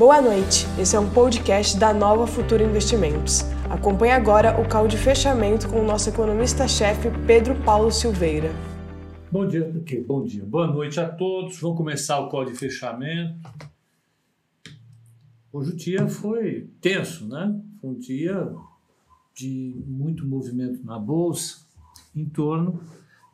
Boa 0.00 0.18
noite, 0.22 0.64
esse 0.80 0.96
é 0.96 0.98
um 0.98 1.10
podcast 1.10 1.78
da 1.78 1.92
Nova 1.92 2.26
Futura 2.26 2.64
Investimentos. 2.64 3.42
Acompanhe 3.68 4.12
agora 4.12 4.58
o 4.58 4.66
call 4.66 4.88
de 4.88 4.96
fechamento 4.96 5.68
com 5.68 5.78
o 5.78 5.84
nosso 5.84 6.08
economista-chefe 6.08 7.10
Pedro 7.26 7.54
Paulo 7.64 7.92
Silveira. 7.92 8.48
Bom 9.30 9.46
dia, 9.46 9.70
okay, 9.78 10.02
bom 10.02 10.24
dia, 10.24 10.42
boa 10.42 10.66
noite 10.66 10.98
a 10.98 11.06
todos. 11.06 11.60
Vamos 11.60 11.76
começar 11.76 12.18
o 12.18 12.30
call 12.30 12.46
de 12.46 12.54
fechamento. 12.54 13.38
Hoje 15.52 15.72
o 15.72 15.76
dia 15.76 16.08
foi 16.08 16.70
tenso, 16.80 17.28
né? 17.28 17.60
Foi 17.78 17.90
um 17.90 17.98
dia 17.98 18.54
de 19.34 19.84
muito 19.86 20.26
movimento 20.26 20.82
na 20.82 20.98
bolsa 20.98 21.58
em 22.16 22.24
torno 22.24 22.80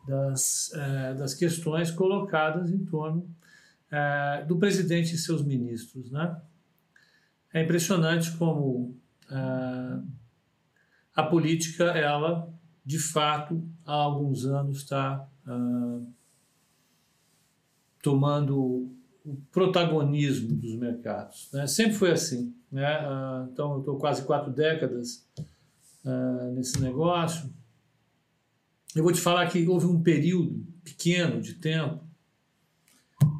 das, 0.04 0.72
eh, 0.74 1.14
das 1.14 1.32
questões 1.32 1.92
colocadas 1.92 2.72
em 2.72 2.84
torno 2.84 3.24
eh, 3.88 4.44
do 4.48 4.58
presidente 4.58 5.14
e 5.14 5.18
seus 5.18 5.44
ministros, 5.44 6.10
né? 6.10 6.36
É 7.56 7.62
impressionante 7.62 8.36
como 8.36 8.94
eh, 9.30 10.00
a 11.14 11.22
política, 11.22 11.84
ela, 11.84 12.52
de 12.84 12.98
fato, 12.98 13.66
há 13.86 13.94
alguns 13.94 14.44
anos 14.44 14.80
está 14.82 15.26
ah, 15.46 16.00
tomando 18.02 18.92
o 19.24 19.40
protagonismo 19.50 20.54
dos 20.54 20.76
mercados. 20.76 21.48
Né? 21.50 21.66
Sempre 21.66 21.94
foi 21.94 22.10
assim. 22.10 22.54
Né? 22.70 22.84
Ah, 22.84 23.48
então, 23.50 23.72
eu 23.72 23.78
estou 23.78 23.96
quase 23.96 24.22
quatro 24.26 24.52
décadas 24.52 25.26
ah, 26.04 26.50
nesse 26.52 26.78
negócio. 26.82 27.50
Eu 28.94 29.02
vou 29.02 29.12
te 29.12 29.20
falar 29.22 29.46
que 29.46 29.66
houve 29.66 29.86
um 29.86 30.02
período 30.02 30.62
pequeno 30.84 31.40
de 31.40 31.54
tempo, 31.54 32.04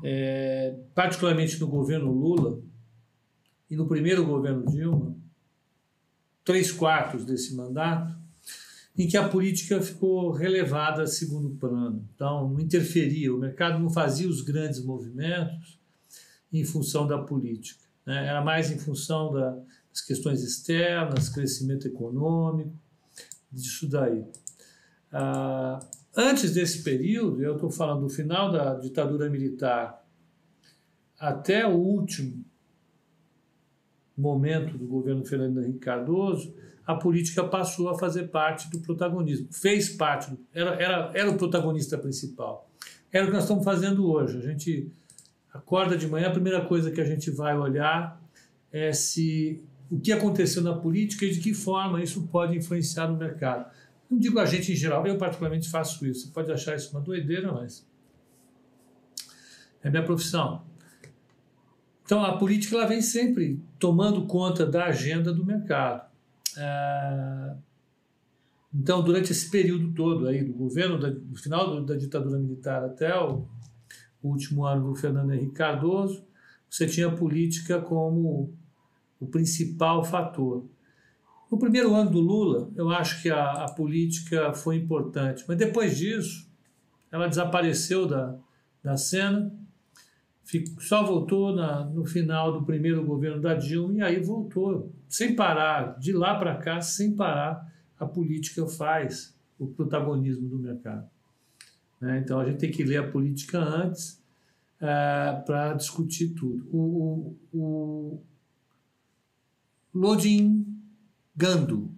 é, 0.03 0.75
particularmente 0.95 1.61
no 1.61 1.67
governo 1.67 2.11
Lula 2.11 2.65
e 3.71 3.77
no 3.77 3.87
primeiro 3.87 4.25
governo 4.25 4.65
Dilma, 4.67 5.17
três 6.45 6.71
quartos 6.71 7.25
desse 7.25 7.55
mandato, 7.55 8.17
em 8.97 9.07
que 9.07 9.17
a 9.17 9.29
política 9.29 9.83
ficou 9.83 10.31
relevada 10.31 11.03
a 11.03 11.07
segundo 11.07 11.51
plano. 11.51 12.09
Então, 12.15 12.49
não 12.49 12.61
interferia, 12.61 13.35
o 13.35 13.39
mercado 13.39 13.79
não 13.79 13.91
fazia 13.91 14.29
os 14.29 14.41
grandes 14.41 14.83
movimentos 14.83 15.79
em 16.53 16.65
função 16.65 17.07
da 17.07 17.19
política. 17.19 17.85
Né? 18.07 18.27
Era 18.27 18.43
mais 18.43 18.71
em 18.71 18.79
função 18.79 19.33
da, 19.33 19.51
das 19.91 20.01
questões 20.01 20.43
externas, 20.43 21.29
crescimento 21.29 21.87
econômico, 21.87 22.73
disso 23.53 23.89
daí. 23.89 24.25
Ah, 25.13 25.81
antes 26.17 26.53
desse 26.53 26.83
período, 26.83 27.43
eu 27.43 27.55
estou 27.55 27.71
falando 27.71 28.03
do 28.03 28.09
final 28.09 28.51
da 28.51 28.75
ditadura 28.75 29.29
militar 29.29 30.03
até 31.19 31.67
o 31.67 31.75
último 31.75 32.45
momento 34.17 34.77
do 34.77 34.87
governo 34.87 35.25
Fernando 35.25 35.63
Henrique 35.63 35.79
Cardoso, 35.79 36.55
a 36.87 36.95
política 36.95 37.43
passou 37.45 37.89
a 37.89 37.99
fazer 37.99 38.29
parte 38.29 38.71
do 38.71 38.79
protagonismo, 38.79 39.49
fez 39.51 39.89
parte, 39.91 40.33
era, 40.55 40.71
era, 40.75 41.11
era 41.15 41.31
o 41.31 41.37
protagonista 41.37 41.99
principal. 41.99 42.71
Era 43.13 43.25
o 43.25 43.29
que 43.29 43.35
nós 43.35 43.43
estamos 43.43 43.65
fazendo 43.65 44.09
hoje. 44.09 44.39
A 44.39 44.41
gente 44.41 44.91
acorda 45.53 45.97
de 45.97 46.07
manhã, 46.07 46.29
a 46.29 46.33
primeira 46.33 46.65
coisa 46.65 46.91
que 46.91 47.01
a 47.01 47.05
gente 47.05 47.31
vai 47.31 47.57
olhar 47.57 48.21
é 48.71 48.93
se 48.93 49.63
o 49.91 49.99
que 49.99 50.13
aconteceu 50.13 50.63
na 50.63 50.75
política 50.75 51.25
e 51.25 51.31
de 51.31 51.41
que 51.41 51.55
forma 51.55 52.03
isso 52.03 52.27
pode 52.29 52.57
influenciar 52.57 53.09
no 53.09 53.17
mercado. 53.17 53.71
Não 54.11 54.19
digo 54.19 54.39
a 54.39 54.45
gente 54.45 54.73
em 54.73 54.77
geral, 54.77 55.07
eu 55.07 55.19
particularmente 55.19 55.69
faço 55.69 56.07
isso. 56.07 56.27
Você 56.27 56.33
pode 56.33 56.53
achar 56.53 56.77
isso 56.77 56.91
uma 56.93 57.01
doideira, 57.01 57.53
mas 57.53 57.87
é 59.83 59.91
minha 59.91 60.05
profissão. 60.05 60.63
Então, 62.07 62.25
a 62.25 62.39
política 62.39 62.77
ela 62.77 62.87
vem 62.87 63.03
sempre 63.03 63.61
tomando 63.81 64.27
conta 64.27 64.65
da 64.65 64.85
agenda 64.85 65.33
do 65.33 65.45
mercado. 65.45 66.09
É... 66.57 67.57
Então, 68.73 69.03
durante 69.03 69.33
esse 69.33 69.51
período 69.51 69.93
todo 69.93 70.29
aí 70.29 70.45
do 70.45 70.53
governo, 70.53 70.99
do 70.99 71.37
final 71.37 71.85
da 71.85 71.97
ditadura 71.97 72.39
militar 72.39 72.85
até 72.85 73.13
o 73.19 73.45
último 74.23 74.65
ano 74.65 74.89
do 74.89 74.95
Fernando 74.95 75.33
Henrique 75.33 75.55
Cardoso, 75.55 76.25
você 76.71 76.87
tinha 76.87 77.09
a 77.09 77.17
política 77.17 77.81
como 77.81 78.55
o 79.19 79.27
principal 79.27 80.05
fator. 80.05 80.65
No 81.51 81.59
primeiro 81.59 81.93
ano 81.93 82.11
do 82.11 82.21
Lula, 82.21 82.71
eu 82.77 82.89
acho 82.89 83.21
que 83.21 83.31
a, 83.31 83.65
a 83.65 83.73
política 83.73 84.53
foi 84.53 84.77
importante, 84.77 85.45
mas 85.49 85.59
depois 85.59 85.97
disso, 85.97 86.49
ela 87.11 87.27
desapareceu 87.27 88.07
da, 88.07 88.37
da 88.85 88.97
cena 88.97 89.53
só 90.79 91.05
voltou 91.05 91.55
na, 91.55 91.85
no 91.85 92.05
final 92.05 92.53
do 92.53 92.65
primeiro 92.65 93.05
governo 93.05 93.41
da 93.41 93.55
Dilma 93.55 93.99
e 93.99 94.03
aí 94.03 94.21
voltou, 94.21 94.93
sem 95.09 95.35
parar, 95.35 95.99
de 95.99 96.13
lá 96.13 96.39
para 96.39 96.57
cá, 96.57 96.81
sem 96.81 97.17
parar, 97.17 97.67
a 97.99 98.07
política 98.07 98.65
faz 98.67 99.37
o 99.59 99.67
protagonismo 99.67 100.49
do 100.49 100.59
mercado. 100.59 101.09
Né? 102.01 102.19
Então 102.19 102.39
a 102.39 102.45
gente 102.45 102.59
tem 102.59 102.71
que 102.71 102.85
ler 102.85 102.99
a 102.99 103.11
política 103.11 103.59
antes 103.59 104.23
é, 104.81 105.43
para 105.45 105.75
discutir 105.75 106.29
tudo. 106.29 106.69
O, 106.71 107.37
o, 107.53 107.59
o 107.59 108.23
Lodin 109.93 110.65
Gando, 111.35 111.91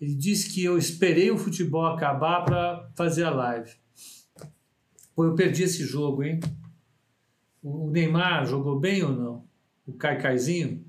ele 0.00 0.14
disse 0.14 0.50
que 0.50 0.64
eu 0.64 0.78
esperei 0.78 1.30
o 1.30 1.36
futebol 1.36 1.84
acabar 1.84 2.44
para 2.44 2.90
fazer 2.94 3.24
a 3.24 3.30
live. 3.30 3.72
Pô, 5.14 5.26
eu 5.26 5.34
perdi 5.34 5.64
esse 5.64 5.84
jogo, 5.84 6.22
hein? 6.22 6.40
O 7.62 7.90
Neymar 7.90 8.46
jogou 8.46 8.78
bem 8.78 9.02
ou 9.02 9.12
não? 9.12 9.44
O 9.86 9.92
Caicaizinho? 9.92 10.84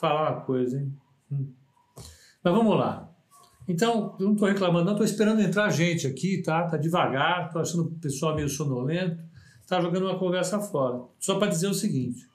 Falar 0.00 0.32
uma 0.32 0.40
coisa, 0.42 0.78
hein? 0.78 0.92
Hum. 1.30 1.52
Mas 2.42 2.54
vamos 2.54 2.76
lá. 2.76 3.12
Então, 3.68 4.16
eu 4.18 4.26
não 4.26 4.32
estou 4.32 4.48
reclamando, 4.48 4.84
não, 4.84 4.92
estou 4.92 5.06
esperando 5.06 5.40
entrar 5.40 5.70
gente 5.70 6.06
aqui, 6.06 6.42
tá? 6.42 6.66
Tá 6.66 6.76
devagar, 6.76 7.46
estou 7.46 7.62
achando 7.62 7.84
o 7.84 7.90
pessoal 7.92 8.34
meio 8.34 8.48
sonolento, 8.48 9.22
está 9.60 9.80
jogando 9.80 10.06
uma 10.06 10.18
conversa 10.18 10.58
fora. 10.58 11.02
Só 11.18 11.38
para 11.38 11.48
dizer 11.48 11.68
o 11.68 11.74
seguinte: 11.74 12.28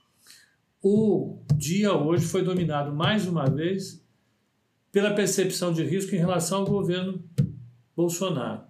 o 0.81 1.39
dia 1.55 1.93
hoje 1.93 2.25
foi 2.25 2.43
dominado 2.43 2.93
mais 2.93 3.27
uma 3.27 3.45
vez 3.49 4.01
pela 4.91 5.13
percepção 5.13 5.73
de 5.73 5.83
risco 5.83 6.15
em 6.15 6.19
relação 6.19 6.59
ao 6.59 6.65
governo 6.65 7.21
Bolsonaro. 7.95 8.63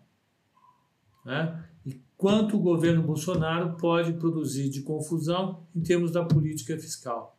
Né? 1.23 1.63
Quanto 2.17 2.57
o 2.57 2.59
governo 2.59 3.03
Bolsonaro 3.03 3.77
pode 3.77 4.13
produzir 4.13 4.69
de 4.69 4.81
confusão 4.81 5.67
em 5.75 5.81
termos 5.81 6.11
da 6.11 6.25
política 6.25 6.77
fiscal. 6.77 7.37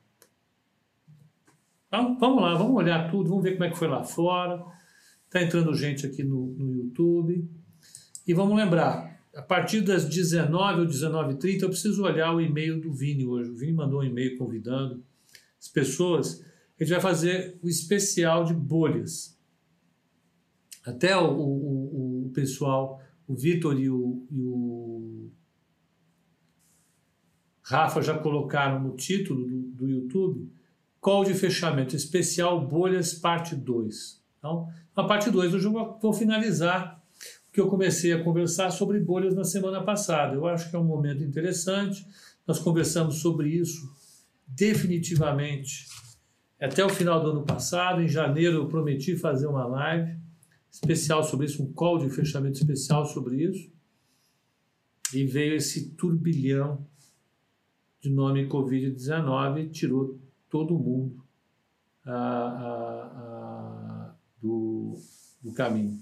Então, 1.88 2.16
vamos 2.18 2.42
lá, 2.42 2.54
vamos 2.54 2.76
olhar 2.76 3.10
tudo, 3.10 3.28
vamos 3.28 3.42
ver 3.42 3.52
como 3.52 3.64
é 3.64 3.70
que 3.70 3.76
foi 3.76 3.88
lá 3.88 4.04
fora. 4.04 4.64
Está 5.24 5.42
entrando 5.42 5.74
gente 5.74 6.06
aqui 6.06 6.22
no, 6.22 6.54
no 6.54 6.72
YouTube. 6.72 7.50
E 8.26 8.32
vamos 8.32 8.56
lembrar, 8.56 9.20
a 9.34 9.42
partir 9.42 9.80
das 9.80 10.04
19 10.04 10.82
ou 10.82 10.86
19h30, 10.86 11.62
eu 11.62 11.68
preciso 11.70 12.04
olhar 12.04 12.32
o 12.34 12.40
e-mail 12.40 12.80
do 12.80 12.92
Vini 12.92 13.26
hoje. 13.26 13.50
O 13.50 13.56
Vini 13.56 13.72
mandou 13.72 14.00
um 14.00 14.04
e-mail 14.04 14.38
convidando 14.38 15.02
as 15.58 15.66
pessoas. 15.66 16.44
A 16.78 16.84
gente 16.84 16.92
vai 16.92 17.00
fazer 17.00 17.58
o 17.62 17.68
especial 17.68 18.44
de 18.44 18.54
bolhas. 18.54 19.36
Até 20.86 21.16
o, 21.16 21.32
o, 21.34 22.26
o 22.26 22.30
pessoal 22.32 23.02
o 23.28 23.34
Vitor 23.34 23.78
e 23.78 23.90
o, 23.90 24.26
e 24.30 24.40
o 24.40 24.67
Rafa 27.68 28.00
já 28.00 28.16
colocaram 28.16 28.80
no 28.80 28.96
título 28.96 29.46
do, 29.46 29.60
do 29.72 29.88
YouTube 29.88 30.50
call 31.02 31.22
de 31.22 31.34
fechamento 31.34 31.94
especial 31.94 32.66
Bolhas 32.66 33.12
Parte 33.12 33.54
2. 33.54 34.22
Então, 34.38 34.68
a 34.96 35.04
parte 35.04 35.30
2 35.30 35.52
eu 35.52 35.98
vou 36.00 36.12
finalizar 36.14 36.98
o 37.48 37.52
que 37.52 37.60
eu 37.60 37.68
comecei 37.68 38.14
a 38.14 38.24
conversar 38.24 38.70
sobre 38.70 38.98
bolhas 38.98 39.34
na 39.34 39.44
semana 39.44 39.82
passada. 39.82 40.34
Eu 40.34 40.46
acho 40.46 40.70
que 40.70 40.76
é 40.76 40.78
um 40.78 40.84
momento 40.84 41.22
interessante. 41.22 42.06
Nós 42.46 42.58
conversamos 42.58 43.16
sobre 43.16 43.50
isso 43.50 43.86
definitivamente 44.46 45.86
até 46.58 46.82
o 46.82 46.88
final 46.88 47.22
do 47.22 47.32
ano 47.32 47.42
passado. 47.42 48.00
Em 48.00 48.08
janeiro 48.08 48.56
eu 48.56 48.66
prometi 48.66 49.14
fazer 49.14 49.46
uma 49.46 49.66
live 49.66 50.16
especial 50.72 51.22
sobre 51.22 51.44
isso, 51.44 51.62
um 51.62 51.70
call 51.70 51.98
de 51.98 52.08
fechamento 52.08 52.58
especial 52.58 53.04
sobre 53.04 53.44
isso. 53.44 53.70
E 55.12 55.26
veio 55.26 55.54
esse 55.54 55.90
turbilhão 55.90 56.86
de 58.08 58.14
nome 58.14 58.48
Covid-19 58.48 59.64
e 59.64 59.68
tirou 59.68 60.18
todo 60.48 60.78
mundo 60.78 61.22
do, 64.40 64.94
do 65.42 65.52
caminho. 65.52 66.00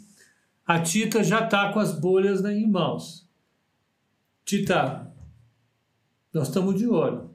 A 0.64 0.80
Tita 0.80 1.22
já 1.22 1.44
está 1.44 1.72
com 1.72 1.80
as 1.80 1.98
bolhas 1.98 2.44
em 2.44 2.68
mãos. 2.68 3.28
Tita, 4.44 5.12
nós 6.32 6.48
estamos 6.48 6.76
de 6.76 6.86
olho. 6.86 7.30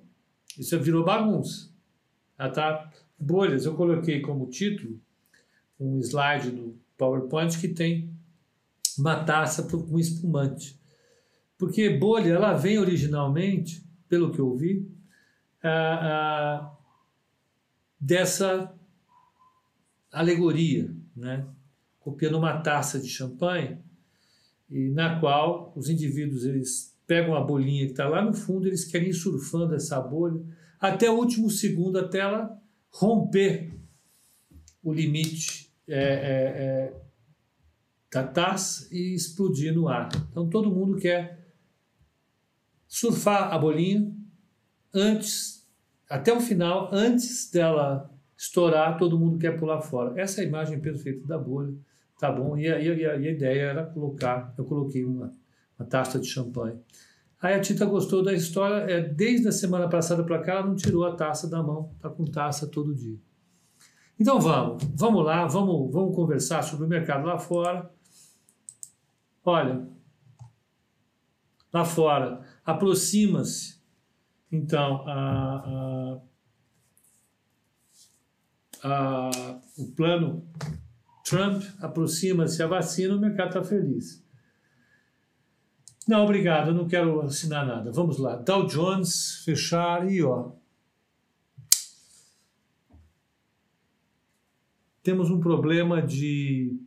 Isso 0.57 0.79
virou 0.79 1.03
bagunça. 1.03 1.69
Ela 2.38 2.50
está 2.50 2.91
bolhas. 3.19 3.65
Eu 3.65 3.75
coloquei 3.75 4.21
como 4.21 4.50
título 4.50 5.00
um 5.79 6.00
slide 6.00 6.51
do 6.51 6.79
PowerPoint 6.97 7.59
que 7.59 7.68
tem 7.68 8.13
uma 8.97 9.23
taça 9.23 9.63
com 9.63 10.00
espumante. 10.00 10.79
Porque 11.57 11.89
bolha, 11.89 12.33
ela 12.33 12.53
vem 12.53 12.79
originalmente, 12.79 13.83
pelo 14.12 14.30
que 14.30 14.40
eu 14.40 14.54
vi, 14.54 14.92
dessa 17.98 18.75
alegoria, 20.12 20.94
né? 21.16 21.48
copiando 21.98 22.38
uma 22.38 22.60
taça 22.60 23.00
de 23.00 23.08
champanhe, 23.08 23.78
e 24.69 24.90
na 24.90 25.18
qual 25.22 25.72
os 25.78 25.88
indivíduos 25.88 26.44
eles 26.44 26.94
pegam 27.08 27.36
a 27.36 27.42
bolinha 27.42 27.86
que 27.86 27.92
está 27.92 28.10
lá 28.10 28.22
no 28.22 28.34
fundo, 28.34 28.68
eles 28.68 28.84
querem 28.84 29.10
ir 29.10 29.13
surfando 29.13 29.75
essa 29.75 30.02
bolha 30.02 30.44
até 30.78 31.10
o 31.10 31.16
último 31.16 31.50
segundo, 31.50 31.98
até 31.98 32.19
ela 32.19 32.60
romper 32.90 33.74
o 34.84 34.92
limite 34.92 35.72
é, 35.88 35.96
é, 35.96 36.04
é, 36.04 37.02
da 38.12 38.28
taça 38.28 38.90
e 38.92 39.14
explodir 39.14 39.74
no 39.74 39.88
ar. 39.88 40.10
Então 40.30 40.50
todo 40.50 40.69
mundo 40.69 40.98
quer 40.98 41.41
surfar 42.92 43.54
a 43.54 43.58
bolinha 43.58 44.14
antes, 44.94 45.66
até 46.10 46.34
o 46.34 46.42
final, 46.42 46.90
antes 46.92 47.50
dela 47.50 48.12
estourar, 48.38 48.98
todo 48.98 49.18
mundo 49.18 49.40
quer 49.40 49.58
pular 49.58 49.80
fora. 49.80 50.20
Essa 50.20 50.42
é 50.42 50.44
a 50.44 50.48
imagem 50.48 50.78
perfeita 50.82 51.26
da 51.26 51.38
bolha, 51.38 51.74
tá 52.20 52.30
bom? 52.30 52.58
E 52.58 52.68
a, 52.68 52.78
e 52.82 52.92
a, 52.92 53.16
e 53.16 53.28
a 53.30 53.32
ideia 53.32 53.62
era 53.62 53.86
colocar, 53.86 54.54
eu 54.58 54.66
coloquei 54.66 55.06
uma, 55.06 55.32
uma 55.80 55.88
taça 55.88 56.20
de 56.20 56.28
champanhe. 56.28 56.78
Aí 57.42 57.54
a 57.54 57.62
Tita 57.62 57.86
gostou 57.86 58.22
da 58.22 58.34
história, 58.34 58.84
é, 58.92 59.00
desde 59.02 59.48
a 59.48 59.54
semana 59.54 59.88
passada 59.88 60.22
para 60.26 60.40
cá 60.40 60.56
ela 60.56 60.68
não 60.68 60.76
tirou 60.76 61.06
a 61.06 61.16
taça 61.16 61.50
da 61.50 61.64
mão, 61.64 61.96
tá 61.98 62.10
com 62.10 62.26
taça 62.26 62.68
todo 62.68 62.94
dia. 62.94 63.18
Então 64.20 64.38
vamos, 64.38 64.84
vamos 64.94 65.26
lá, 65.26 65.48
vamos, 65.48 65.94
vamos 65.94 66.14
conversar 66.14 66.62
sobre 66.62 66.86
o 66.86 66.90
mercado 66.90 67.26
lá 67.26 67.40
fora. 67.40 67.90
Olha, 69.46 69.88
lá 71.73 71.85
fora 71.85 72.41
aproxima-se 72.65 73.81
então 74.51 75.07
a, 75.07 76.21
a, 78.83 79.29
a, 79.29 79.62
o 79.77 79.91
plano 79.91 80.45
Trump 81.23 81.63
aproxima-se 81.79 82.62
a 82.62 82.68
vacina, 82.68 83.15
o 83.15 83.19
mercado 83.19 83.47
está 83.47 83.63
feliz. 83.63 84.21
Não, 86.06 86.23
obrigado, 86.25 86.73
não 86.73 86.88
quero 86.88 87.21
assinar 87.21 87.65
nada. 87.65 87.89
Vamos 87.91 88.18
lá. 88.18 88.35
Dow 88.35 88.68
Jones, 88.68 89.44
fechar 89.45 90.12
e 90.12 90.21
ó. 90.21 90.51
Temos 95.01 95.29
um 95.29 95.39
problema 95.39 96.01
de 96.01 96.77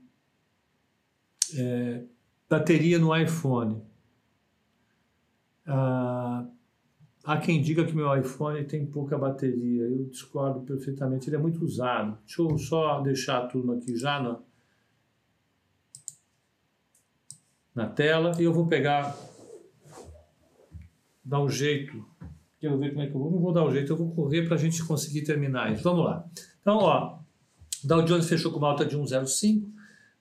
é, 1.56 2.04
bateria 2.48 2.98
no 2.98 3.16
iPhone. 3.16 3.82
Ah, 5.66 6.46
há 7.24 7.36
quem 7.38 7.60
diga 7.62 7.84
que 7.84 7.94
meu 7.94 8.14
iPhone 8.16 8.64
tem 8.64 8.86
pouca 8.86 9.16
bateria. 9.16 9.84
Eu 9.84 10.04
discordo 10.06 10.60
perfeitamente. 10.60 11.28
Ele 11.28 11.36
é 11.36 11.38
muito 11.38 11.64
usado. 11.64 12.18
Deixa 12.24 12.42
eu 12.42 12.58
só 12.58 13.00
deixar 13.00 13.38
a 13.38 13.46
turma 13.46 13.76
aqui 13.76 13.96
já 13.96 14.20
na, 14.22 14.38
na 17.74 17.88
tela 17.88 18.32
e 18.38 18.44
eu 18.44 18.52
vou 18.52 18.66
pegar, 18.66 19.16
dar 21.24 21.40
um 21.40 21.48
jeito. 21.48 22.04
Quero 22.60 22.78
ver 22.78 22.90
como 22.90 23.02
é 23.02 23.06
que 23.06 23.14
eu 23.14 23.20
vou. 23.20 23.30
Não 23.30 23.40
vou 23.40 23.52
dar 23.52 23.64
um 23.64 23.72
jeito, 23.72 23.92
eu 23.92 23.96
vou 23.96 24.10
correr 24.14 24.46
para 24.46 24.54
a 24.54 24.58
gente 24.58 24.82
conseguir 24.84 25.22
terminar 25.22 25.72
isso. 25.72 25.82
Vamos 25.82 26.04
lá. 26.04 26.24
Então, 26.60 26.78
ó, 26.78 27.18
Dow 27.82 28.02
Jones 28.02 28.28
fechou 28.28 28.50
com 28.50 28.58
uma 28.58 28.68
alta 28.68 28.86
de 28.86 28.96
1,05, 28.96 29.70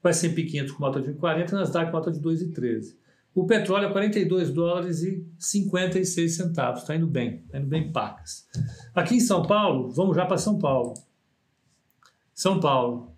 vai 0.02 0.12
S&P 0.12 0.44
500 0.44 0.74
com 0.74 0.80
uma 0.80 0.88
alta 0.88 1.02
de 1.02 1.14
1,40, 1.14 1.52
Nasdaq 1.54 1.86
com 1.86 1.98
uma 1.98 2.00
alta 2.00 2.12
de 2.12 2.20
2,13. 2.20 2.96
O 3.36 3.48
petróleo 3.48 3.88
é 3.88 3.92
42 3.92 4.52
dólares 4.52 5.02
e 5.02 5.26
56 5.40 6.36
centavos. 6.36 6.82
Está 6.82 6.96
indo 6.96 7.08
bem, 7.08 7.42
está 7.46 7.58
indo 7.58 7.68
bem 7.68 7.92
pacas. 7.92 8.48
Aqui 8.94 9.16
em 9.16 9.20
São 9.20 9.48
Paulo, 9.48 9.92
vamos 9.92 10.16
já 10.16 10.24
para 10.26 10.38
São 10.38 10.60
Paulo. 10.60 10.94
São 12.34 12.60
Paulo. 12.60 13.12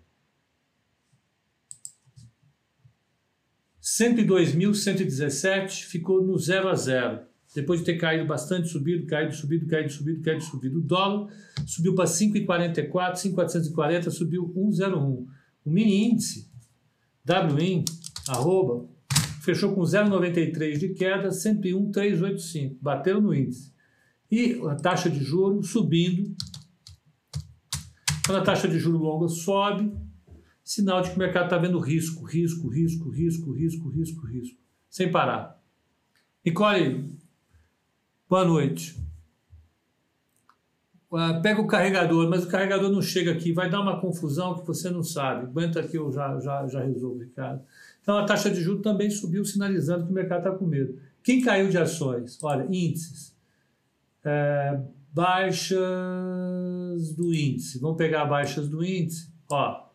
102.117 3.82 5.84
ficou 5.84 6.22
no 6.22 6.38
0 6.38 6.68
a 6.68 6.74
0. 6.74 7.26
Depois 7.54 7.80
de 7.80 7.86
ter 7.86 7.96
caído 7.96 8.26
bastante, 8.26 8.68
subido, 8.68 9.06
caído, 9.06 9.34
subido, 9.34 9.66
caído, 9.66 9.90
subido, 9.90 10.22
caído, 10.22 10.42
subido. 10.42 10.78
O 10.78 10.82
dólar 10.82 11.32
subiu 11.66 11.94
para 11.94 12.06
5,44, 12.06 13.16
5,440, 13.16 14.10
subiu 14.10 14.52
1,01. 14.54 15.26
O 15.64 15.70
mini 15.70 16.10
índice, 16.10 16.50
WIN, 17.54 17.84
arroba, 18.28 18.86
fechou 19.46 19.72
com 19.72 19.82
0,93 19.82 20.76
de 20.76 20.88
queda, 20.88 21.30
101,385. 21.30 22.76
Bateram 22.82 23.20
no 23.20 23.32
índice. 23.32 23.72
E 24.28 24.60
a 24.68 24.74
taxa 24.74 25.08
de 25.08 25.22
juros 25.22 25.70
subindo. 25.70 26.34
Quando 28.26 28.38
a 28.38 28.42
taxa 28.42 28.66
de 28.66 28.76
juros 28.76 29.00
longa 29.00 29.28
sobe, 29.28 29.96
sinal 30.64 31.00
de 31.00 31.10
que 31.10 31.16
o 31.16 31.18
mercado 31.20 31.44
está 31.44 31.56
vendo 31.56 31.78
risco, 31.78 32.24
risco, 32.24 32.68
risco, 32.68 33.08
risco, 33.08 33.52
risco, 33.52 33.88
risco, 33.88 34.26
risco, 34.26 34.60
sem 34.90 35.12
parar. 35.12 35.62
Nicole, 36.44 37.16
boa 38.28 38.44
noite. 38.44 39.05
Uh, 41.16 41.40
pega 41.40 41.62
o 41.62 41.66
carregador, 41.66 42.28
mas 42.28 42.44
o 42.44 42.46
carregador 42.46 42.90
não 42.90 43.00
chega 43.00 43.32
aqui, 43.32 43.50
vai 43.50 43.70
dar 43.70 43.80
uma 43.80 43.98
confusão 43.98 44.58
que 44.58 44.66
você 44.66 44.90
não 44.90 45.02
sabe. 45.02 45.46
Aguenta 45.46 45.80
aqui, 45.80 45.96
eu 45.96 46.12
já, 46.12 46.38
já, 46.38 46.68
já 46.68 46.84
resolvo, 46.84 47.20
Ricardo. 47.20 47.62
Então 48.02 48.18
a 48.18 48.26
taxa 48.26 48.50
de 48.50 48.60
juros 48.60 48.82
também 48.82 49.08
subiu, 49.08 49.42
sinalizando 49.42 50.04
que 50.04 50.10
o 50.10 50.14
mercado 50.14 50.46
está 50.46 50.50
com 50.50 50.66
medo. 50.66 50.98
Quem 51.22 51.40
caiu 51.40 51.70
de 51.70 51.78
ações? 51.78 52.38
Olha, 52.42 52.64
índices. 52.64 53.34
É, 54.22 54.78
baixas 55.10 55.78
do 57.16 57.32
índice. 57.32 57.78
Vamos 57.78 57.96
pegar 57.96 58.26
baixas 58.26 58.68
do 58.68 58.84
índice. 58.84 59.30
Ó, 59.50 59.86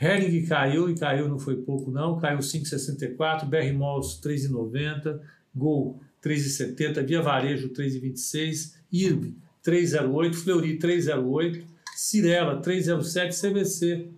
Hering 0.00 0.46
caiu 0.46 0.88
e 0.88 0.94
caiu, 0.94 1.28
não 1.28 1.40
foi 1.40 1.56
pouco 1.56 1.90
não, 1.90 2.16
caiu 2.20 2.38
5,64, 2.38 3.44
BR 3.46 3.76
Malls 3.76 4.20
3,90, 4.22 5.18
Gol 5.52 6.00
3,70, 6.22 7.04
Via 7.04 7.20
Varejo 7.20 7.70
3,26, 7.70 8.74
IRB 8.92 9.43
3,08, 9.64 10.34
Fleury 10.34 10.78
3,08, 10.78 11.64
Cirela 11.96 12.60
3,07, 12.60 13.40
CVC 13.40 14.10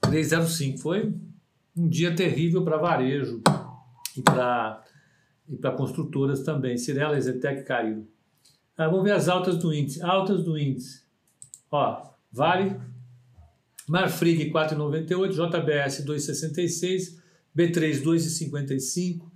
305 0.00 0.78
foi 0.78 1.14
um 1.76 1.88
dia 1.88 2.14
terrível 2.14 2.64
para 2.64 2.76
varejo 2.76 3.40
e 4.16 4.22
para 4.22 4.84
e 5.48 5.56
para 5.56 5.72
construtoras 5.72 6.42
também. 6.44 6.76
Cirela 6.78 7.18
e 7.18 7.20
Zetec 7.20 7.64
caíram. 7.64 8.06
Ah, 8.76 8.86
vamos 8.86 9.02
ver 9.02 9.12
as 9.12 9.28
altas 9.28 9.58
do 9.58 9.74
índice. 9.74 10.00
Altas 10.00 10.44
do 10.44 10.56
índice. 10.56 11.02
Ó, 11.70 12.10
Vale, 12.32 12.80
Marfrig 13.88 14.52
4,98, 14.52 15.32
JBS 15.32 16.04
2,66, 16.04 17.18
B3 17.56 18.02
2,55, 18.02 19.29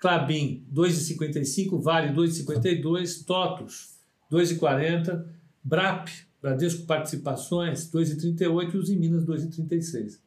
Clabin 0.00 0.66
2,55, 0.72 1.80
Vale 1.80 2.14
2,52, 2.14 3.24
Totos 3.24 3.94
2,40, 4.32 5.26
Brap 5.62 6.08
Bradesco 6.40 6.86
Participações, 6.86 7.90
2,38 7.90 8.74
e 8.74 8.76
os 8.78 8.88
em 8.88 8.96
Minas, 8.96 9.24
2,36. 9.26 10.18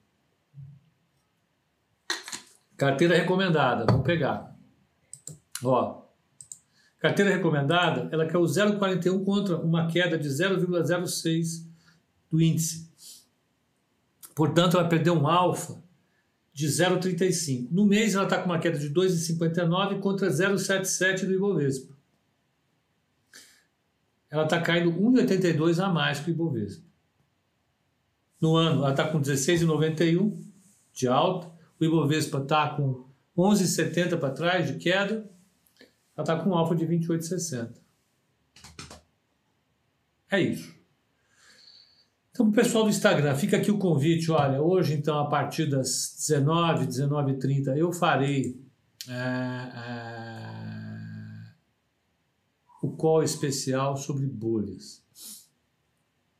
Carteira 2.78 3.16
recomendada, 3.18 3.86
vamos 3.90 4.06
pegar. 4.06 4.56
Ó, 5.64 6.04
carteira 7.00 7.32
recomendada, 7.32 8.10
ela 8.12 8.26
o 8.38 8.44
0,41 8.44 9.24
contra 9.26 9.58
uma 9.58 9.88
queda 9.88 10.18
de 10.18 10.30
0,06 10.30 11.66
do 12.30 12.42
índice. 12.42 12.92
Portanto, 14.36 14.78
ela 14.78 14.88
perdeu 14.88 15.16
um 15.16 15.28
alfa 15.28 15.83
de 16.54 16.68
0,35. 16.68 17.68
No 17.72 17.86
mês, 17.86 18.14
ela 18.14 18.26
está 18.26 18.38
com 18.38 18.46
uma 18.46 18.60
queda 18.60 18.78
de 18.78 18.90
2,59 18.90 20.00
contra 20.00 20.30
0,77 20.30 21.26
do 21.26 21.34
Ibovespa 21.34 21.94
ela 24.34 24.46
está 24.46 24.60
caindo 24.60 24.92
1,82 24.92 25.78
a 25.78 25.90
mais 25.90 26.20
que 26.20 26.32
o 26.32 26.34
Ibovespa. 26.34 26.84
No 28.42 28.56
ano, 28.56 28.80
ela 28.82 28.90
está 28.90 29.08
com 29.08 29.22
16,91 29.22 30.44
de 30.92 31.08
alta, 31.08 31.52
o 31.80 31.86
Ibovespa 31.86 32.40
está 32.40 32.70
com 32.70 33.06
11,70 33.38 34.18
para 34.18 34.34
trás 34.34 34.66
de 34.66 34.80
queda, 34.80 35.30
ela 36.18 36.24
está 36.24 36.36
com 36.36 36.50
um 36.50 36.56
alfa 36.56 36.76
de 36.76 36.84
28,60. 36.88 37.76
É 40.32 40.42
isso. 40.42 40.74
Então, 42.34 42.48
o 42.48 42.52
pessoal 42.52 42.84
do 42.84 42.90
Instagram, 42.90 43.36
fica 43.36 43.58
aqui 43.58 43.70
o 43.70 43.78
convite. 43.78 44.32
Olha, 44.32 44.60
hoje, 44.60 44.96
então, 44.96 45.20
a 45.20 45.30
partir 45.30 45.70
das 45.70 46.16
19, 46.18 46.88
19h30, 46.88 47.78
eu 47.78 47.94
farei. 47.94 48.60
É, 49.08 49.14
é, 49.14 50.34
o 52.82 52.92
call 52.98 53.22
especial 53.22 53.96
sobre 53.96 54.26
bolhas. 54.26 55.06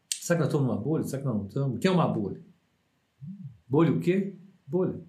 Será 0.10 0.38
que 0.38 0.44
nós 0.44 0.48
estamos 0.48 0.68
numa 0.68 0.82
bolha? 0.82 1.04
Será 1.04 1.22
que 1.22 1.28
nós 1.28 1.38
não 1.38 1.46
estamos? 1.46 1.78
O 1.78 1.80
que 1.80 1.88
é 1.88 1.92
uma 1.92 2.08
bolha? 2.08 2.42
Bolha 3.68 3.92
o 3.92 4.00
quê? 4.00 4.36
Bolha. 4.66 5.00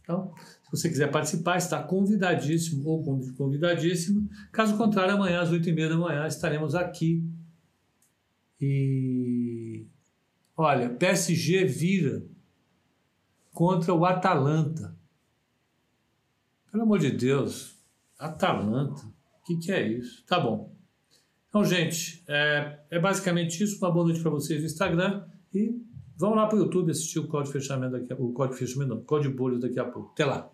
Então, 0.00 0.32
se 0.62 0.70
você 0.70 0.88
quiser 0.88 1.10
participar, 1.10 1.56
está 1.56 1.82
convidadíssimo 1.82 2.86
ou 2.86 3.02
convidadíssima. 3.36 4.22
Caso 4.52 4.76
contrário, 4.76 5.14
amanhã 5.14 5.40
às 5.40 5.50
oito 5.50 5.68
e 5.68 5.72
meia 5.72 5.88
da 5.88 5.96
manhã 5.96 6.26
estaremos 6.26 6.74
aqui. 6.76 7.28
E 8.60 9.43
olha, 10.56 10.90
PSG 10.90 11.64
vira 11.64 12.26
contra 13.52 13.94
o 13.94 14.04
Atalanta. 14.04 14.96
Pelo 16.70 16.82
amor 16.82 16.98
de 16.98 17.10
Deus, 17.10 17.78
Atalanta, 18.18 19.06
o 19.06 19.44
que, 19.44 19.56
que 19.56 19.72
é 19.72 19.86
isso? 19.86 20.24
Tá 20.26 20.40
bom. 20.40 20.74
Então, 21.48 21.64
gente, 21.64 22.24
é, 22.26 22.80
é 22.90 22.98
basicamente 22.98 23.62
isso. 23.62 23.78
Uma 23.78 23.92
boa 23.92 24.06
noite 24.06 24.20
para 24.20 24.30
vocês 24.30 24.60
no 24.60 24.66
Instagram 24.66 25.24
e 25.54 25.80
vão 26.16 26.34
lá 26.34 26.46
para 26.46 26.56
o 26.56 26.62
YouTube 26.62 26.90
assistir 26.90 27.20
o 27.20 27.28
código 27.28 27.52
fechamento 27.52 27.92
daqui 27.92 28.12
o 28.14 28.32
código 28.32 28.58
fechamento, 28.58 28.94
não, 28.94 29.04
código 29.04 29.36
bolhas 29.36 29.60
daqui 29.60 29.78
a 29.78 29.84
pouco. 29.84 30.10
Até 30.12 30.24
lá. 30.24 30.50